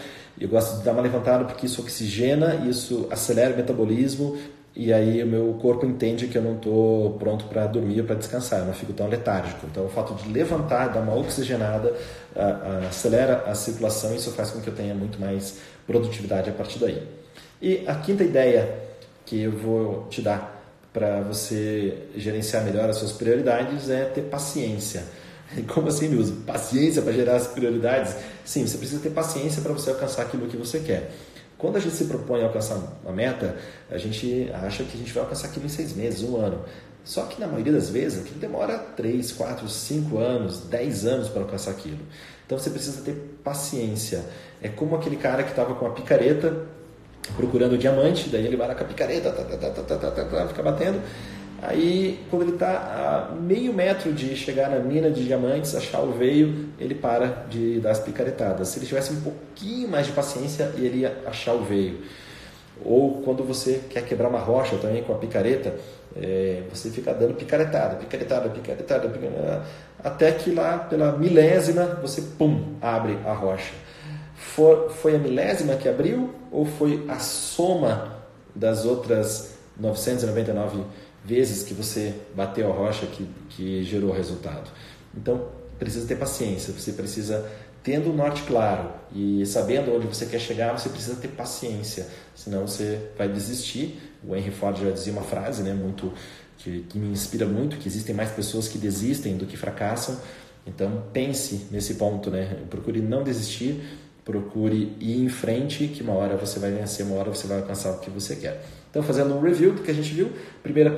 eu 0.41 0.49
gosto 0.49 0.79
de 0.79 0.85
dar 0.85 0.93
uma 0.93 1.03
levantada 1.03 1.45
porque 1.45 1.67
isso 1.67 1.81
oxigena, 1.83 2.55
isso 2.67 3.07
acelera 3.11 3.53
o 3.55 3.57
metabolismo 3.57 4.39
e 4.75 4.91
aí 4.91 5.23
o 5.23 5.27
meu 5.27 5.59
corpo 5.61 5.85
entende 5.85 6.29
que 6.29 6.39
eu 6.39 6.43
não 6.43 6.57
estou 6.57 7.19
pronto 7.19 7.45
para 7.45 7.67
dormir 7.67 8.01
ou 8.01 8.07
para 8.07 8.17
descansar, 8.17 8.61
eu 8.61 8.67
não 8.67 8.73
fico 8.73 8.95
tão 8.95 9.07
letárgico. 9.07 9.67
Então 9.71 9.85
o 9.85 9.89
fato 9.89 10.15
de 10.15 10.33
levantar, 10.33 10.89
dar 10.89 11.01
uma 11.01 11.15
oxigenada, 11.15 11.95
acelera 12.89 13.45
a 13.47 13.55
circulação 13.55 14.15
e 14.15 14.17
isso 14.17 14.31
faz 14.31 14.51
com 14.51 14.61
que 14.63 14.69
eu 14.69 14.75
tenha 14.75 14.95
muito 14.95 15.21
mais 15.21 15.59
produtividade 15.87 16.49
a 16.49 16.55
partir 16.55 16.79
daí. 16.79 17.07
E 17.61 17.85
a 17.87 17.95
quinta 17.97 18.25
ideia 18.25 18.67
que 19.27 19.43
eu 19.43 19.53
vou 19.53 20.07
te 20.09 20.23
dar 20.23 20.63
para 20.91 21.21
você 21.21 22.07
gerenciar 22.17 22.65
melhor 22.65 22.89
as 22.89 22.97
suas 22.97 23.13
prioridades 23.13 23.91
é 23.91 24.05
ter 24.05 24.23
paciência. 24.23 25.05
Como 25.73 25.89
assim, 25.89 26.09
Nilson? 26.09 26.43
Paciência 26.47 27.03
para 27.03 27.13
gerar 27.13 27.37
as 27.37 27.47
prioridades? 27.47 28.15
Sim, 28.45 28.67
você 28.67 28.79
precisa 28.79 29.01
ter 29.01 29.11
paciência 29.11 29.63
para 29.63 29.73
você 29.73 29.91
alcançar 29.91 30.23
aquilo 30.23 30.47
que 30.47 30.57
você 30.57 30.81
quer. 30.81 31.13
Quando 31.59 31.77
a 31.77 31.81
gente 31.81 31.95
se 31.95 32.07
propõe 32.07 32.43
a 32.43 32.47
alcançar 32.47 32.77
uma 33.05 33.13
meta, 33.13 33.57
a 33.91 33.97
gente 33.97 34.51
acha 34.53 34.83
que 34.83 34.97
a 34.97 34.99
gente 34.99 35.13
vai 35.13 35.23
alcançar 35.23 35.47
aquilo 35.47 35.67
em 35.67 35.69
seis 35.69 35.95
meses, 35.95 36.23
um 36.23 36.37
ano. 36.37 36.65
Só 37.05 37.23
que 37.25 37.41
na 37.41 37.47
maioria 37.47 37.73
das 37.73 37.89
vezes 37.89 38.21
aquilo 38.21 38.39
demora 38.39 38.79
3, 38.79 39.33
4, 39.33 39.69
5 39.69 40.19
anos, 40.19 40.61
10 40.63 41.07
anos 41.07 41.29
para 41.29 41.43
alcançar 41.43 41.71
aquilo. 41.73 42.01
Então 42.47 42.59
você 42.59 42.71
precisa 42.71 43.03
ter 43.03 43.13
paciência. 43.43 44.25
É 44.61 44.69
como 44.69 44.97
aquele 44.97 45.17
cara 45.17 45.43
que 45.43 45.51
estava 45.51 45.75
com 45.75 45.87
a 45.87 45.91
picareta 45.91 46.67
procurando 47.37 47.75
o 47.75 47.79
diamante, 47.79 48.29
daí 48.29 48.45
ele 48.45 48.57
vai 48.57 48.69
lá 48.69 48.75
com 48.75 48.83
a 48.83 48.87
picareta, 48.87 49.31
tá, 49.31 49.45
tá, 49.45 49.57
tá, 49.57 49.71
tá, 49.71 49.83
tá, 49.83 50.11
tá, 50.11 50.25
tá, 50.25 50.49
fica 50.49 50.63
batendo. 50.63 51.01
Aí, 51.63 52.19
quando 52.29 52.43
ele 52.43 52.53
está 52.55 53.29
a 53.31 53.35
meio 53.37 53.73
metro 53.73 54.13
de 54.13 54.35
chegar 54.35 54.69
na 54.69 54.81
mina 54.81 55.09
de 55.09 55.25
diamantes, 55.25 55.77
achar 55.77 56.01
o 56.01 56.11
veio, 56.11 56.71
ele 56.77 56.93
para 56.93 57.47
de 57.49 57.79
dar 57.79 57.93
as 57.93 58.01
picaretadas. 58.01 58.67
Se 58.67 58.81
ele 58.81 58.87
tivesse 58.87 59.13
um 59.13 59.21
pouquinho 59.21 59.89
mais 59.89 60.07
de 60.09 60.13
paciência, 60.13 60.73
ele 60.77 60.99
ia 60.99 61.23
achar 61.25 61.55
o 61.55 61.63
veio. 61.63 62.01
Ou 62.85 63.23
quando 63.23 63.45
você 63.45 63.81
quer 63.89 64.05
quebrar 64.05 64.29
uma 64.29 64.41
rocha 64.41 64.77
também 64.79 65.05
com 65.05 65.13
a 65.13 65.19
picareta, 65.19 65.77
é, 66.17 66.65
você 66.69 66.91
fica 66.91 67.15
dando 67.15 67.35
picaretada, 67.35 67.95
picaretada, 67.95 68.49
picaretada, 68.51 69.09
picaretada, 69.09 69.63
até 70.03 70.33
que 70.33 70.51
lá 70.51 70.79
pela 70.79 71.13
milésima 71.13 71.97
você, 72.03 72.23
pum, 72.37 72.75
abre 72.81 73.17
a 73.25 73.33
rocha. 73.33 73.73
For, 74.35 74.91
foi 74.91 75.15
a 75.15 75.19
milésima 75.19 75.77
que 75.77 75.89
abriu 75.89 76.35
ou 76.51 76.67
foi 76.67 77.05
a 77.09 77.21
soma 77.21 78.17
das 78.53 78.85
outras 78.85 79.55
999 79.79 80.83
vezes 81.25 81.63
que 81.63 81.75
você 81.75 82.15
bateu 82.35 82.71
a 82.71 82.75
rocha 82.75 83.07
que, 83.07 83.27
que 83.51 83.85
gerou 83.85 84.13
resultado. 84.13 84.71
Então, 85.17 85.49
precisa 85.79 86.07
ter 86.07 86.17
paciência, 86.17 86.73
você 86.73 86.93
precisa, 86.93 87.49
tendo 87.83 88.11
o 88.11 88.13
norte 88.13 88.43
claro 88.43 88.91
e 89.15 89.45
sabendo 89.47 89.95
onde 89.95 90.07
você 90.07 90.27
quer 90.27 90.39
chegar, 90.39 90.79
você 90.79 90.89
precisa 90.89 91.17
ter 91.17 91.29
paciência, 91.29 92.07
senão 92.35 92.67
você 92.67 93.11
vai 93.17 93.29
desistir. 93.29 94.01
O 94.25 94.35
Henry 94.35 94.51
Ford 94.51 94.79
já 94.79 94.91
dizia 94.91 95.13
uma 95.13 95.23
frase 95.23 95.63
né, 95.63 95.73
muito 95.73 96.13
que, 96.59 96.85
que 96.89 96.99
me 96.99 97.09
inspira 97.09 97.47
muito, 97.47 97.77
que 97.77 97.89
existem 97.89 98.15
mais 98.15 98.31
pessoas 98.31 98.69
que 98.69 98.79
desistem 98.79 99.37
do 99.37 99.47
que 99.47 99.57
fracassam. 99.57 100.17
Então, 100.65 101.05
pense 101.13 101.67
nesse 101.73 101.95
ponto, 101.95 102.31
né? 102.31 102.57
procure 102.71 103.01
não 103.01 103.25
desistir, 103.25 103.83
procure 104.25 104.97
ir 105.01 105.25
em 105.25 105.29
frente, 105.29 105.89
que 105.89 106.03
uma 106.03 106.15
hora 106.15 106.37
você 106.37 106.59
vai 106.59 106.71
vencer, 106.71 107.05
uma 107.05 107.17
hora 107.17 107.31
você 107.31 107.47
vai 107.47 107.59
alcançar 107.59 107.91
o 107.93 107.99
que 107.99 108.11
você 108.11 108.37
quer. 108.37 108.63
Então, 108.91 109.03
fazendo 109.03 109.35
um 109.35 109.41
review 109.41 109.73
do 109.73 109.83
que 109.83 109.91
a 109.91 109.95
gente 109.95 110.13
viu, 110.13 110.31
primeira, 110.63 110.91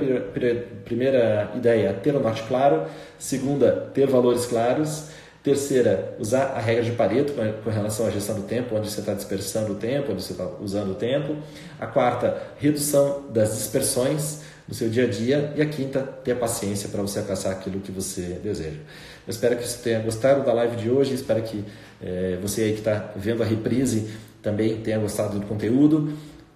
primeira 0.83 1.51
ideia, 1.55 1.93
ter 1.93 2.13
o 2.13 2.19
norte 2.19 2.43
claro. 2.43 2.85
Segunda, 3.17 3.89
ter 3.93 4.05
valores 4.05 4.45
claros. 4.45 5.07
Terceira, 5.41 6.15
usar 6.19 6.53
a 6.55 6.59
regra 6.59 6.83
de 6.83 6.91
Pareto 6.91 7.33
com 7.63 7.69
relação 7.69 8.07
à 8.07 8.09
gestão 8.09 8.35
do 8.35 8.41
tempo, 8.41 8.75
onde 8.75 8.89
você 8.89 8.99
está 8.99 9.13
dispersando 9.13 9.73
o 9.73 9.75
tempo, 9.75 10.11
onde 10.11 10.21
você 10.21 10.33
está 10.33 10.45
usando 10.59 10.91
o 10.91 10.95
tempo. 10.95 11.37
A 11.79 11.87
quarta, 11.87 12.41
redução 12.57 13.27
das 13.29 13.55
dispersões 13.55 14.41
no 14.67 14.73
seu 14.73 14.89
dia 14.89 15.05
a 15.05 15.07
dia. 15.07 15.53
E 15.55 15.61
a 15.61 15.65
quinta, 15.65 16.01
ter 16.01 16.35
paciência 16.35 16.89
para 16.89 17.01
você 17.01 17.19
alcançar 17.19 17.51
aquilo 17.51 17.79
que 17.79 17.91
você 17.91 18.39
deseja. 18.43 18.79
Eu 19.25 19.31
espero 19.31 19.55
que 19.55 19.65
você 19.65 19.77
tenha 19.81 19.99
gostado 19.99 20.43
da 20.43 20.51
live 20.51 20.75
de 20.75 20.89
hoje, 20.89 21.13
espero 21.13 21.41
que 21.43 21.63
é, 22.01 22.37
você 22.41 22.63
aí 22.63 22.71
que 22.73 22.79
está 22.79 23.11
vendo 23.15 23.41
a 23.43 23.45
reprise 23.45 24.09
também 24.41 24.77
tenha 24.77 24.99
gostado 24.99 25.39
do 25.39 25.45
conteúdo. 25.45 26.13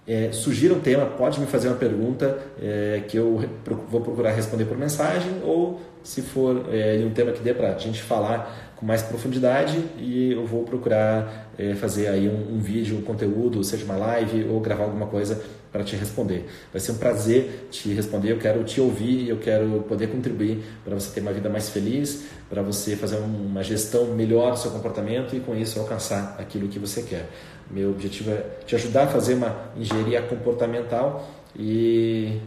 É, 0.08 0.32
sugira 0.32 0.74
um 0.74 0.80
tema, 0.80 1.06
pode 1.06 1.40
me 1.40 1.46
fazer 1.46 1.68
uma 1.68 1.78
pergunta 1.78 2.40
é, 2.62 3.04
que 3.08 3.18
eu 3.18 3.44
vou 3.90 4.02
procurar 4.02 4.32
responder 4.32 4.66
por 4.66 4.76
mensagem 4.78 5.32
ou 5.44 5.80
se 6.04 6.22
for 6.22 6.66
é, 6.72 7.00
um 7.06 7.12
tema 7.12 7.32
que 7.32 7.42
dê 7.42 7.54
para 7.54 7.76
a 7.76 7.78
gente 7.78 8.02
falar 8.02 8.74
com 8.76 8.86
mais 8.86 9.04
profundidade 9.04 9.78
e 9.98 10.32
eu 10.32 10.46
vou 10.46 10.64
procurar 10.64 11.52
é, 11.58 11.76
fazer 11.76 12.08
aí 12.08 12.28
um, 12.28 12.56
um, 12.56 12.60
vídeo, 12.60 12.98
um 12.98 13.02
conteúdo, 13.02 13.64
seja 13.64 13.86
uma 13.86 13.98
live 13.98 14.48
ou 14.50 14.60
gravar 14.60 14.86
alguma 14.86 15.06
coisa 15.06 15.44
para 15.72 15.84
te 15.84 15.96
responder. 15.96 16.46
Vai 16.72 16.80
ser 16.82 16.92
um 16.92 16.98
prazer 16.98 17.68
te 17.70 17.90
responder, 17.94 18.32
eu 18.32 18.38
quero 18.38 18.64
te 18.64 18.82
ouvir, 18.82 19.30
eu 19.30 19.38
quero 19.38 19.86
poder 19.88 20.08
contribuir 20.08 20.64
para 20.84 20.96
você 20.96 21.12
ter 21.12 21.22
uma 21.22 21.32
vida 21.32 21.50
mais 21.50 21.70
feliz, 21.70 22.26
para 22.50 22.62
você 22.62 22.96
fazer 22.96 23.18
uma 23.18 23.64
gestão 23.64 24.06
melhor 24.08 24.52
do 24.52 24.60
seu 24.60 24.72
comportamento 24.72 25.36
e 25.36 25.40
com 25.40 25.56
isso 25.56 25.80
alcançar 25.80 26.36
aquilo 26.40 26.68
que 26.68 26.80
você 26.80 27.04
quer. 27.04 27.28
Meu 27.70 27.92
objetivo 27.92 28.32
é 28.32 28.44
te 28.66 28.76
ajudar 28.76 29.04
a 29.04 29.08
fazer 29.08 29.36
uma 29.36 29.72
engenharia 29.78 30.22
comportamental 30.24 31.30
e, 31.56 32.40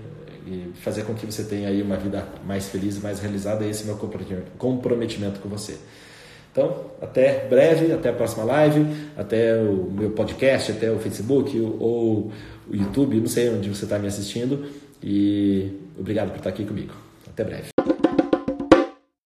e 0.46 0.72
fazer 0.74 1.04
com 1.04 1.14
que 1.14 1.24
você 1.24 1.44
tenha 1.44 1.68
aí 1.68 1.80
uma 1.80 1.96
vida 1.96 2.26
mais 2.44 2.68
feliz, 2.68 3.00
mais 3.00 3.20
realizada. 3.20 3.64
Esse 3.64 3.82
é 3.82 3.92
o 3.92 3.96
meu 3.96 4.10
comprometimento 4.58 5.38
com 5.38 5.48
você. 5.48 5.78
Então, 6.52 6.92
até 7.00 7.46
breve, 7.48 7.90
até 7.92 8.10
a 8.10 8.12
próxima 8.12 8.44
live, 8.44 8.86
até 9.16 9.56
o 9.56 9.90
meu 9.90 10.10
podcast, 10.10 10.70
até 10.70 10.92
o 10.92 10.98
Facebook 10.98 11.58
ou 11.58 12.30
o 12.68 12.76
YouTube, 12.76 13.18
não 13.18 13.26
sei 13.26 13.48
onde 13.48 13.70
você 13.70 13.84
está 13.84 13.98
me 13.98 14.06
assistindo. 14.06 14.66
E 15.02 15.72
obrigado 15.98 16.28
por 16.28 16.36
estar 16.36 16.50
aqui 16.50 16.64
comigo. 16.64 16.92
Até 17.26 17.42
breve. 17.42 17.91